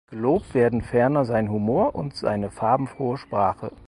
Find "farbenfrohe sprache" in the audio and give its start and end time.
2.49-3.71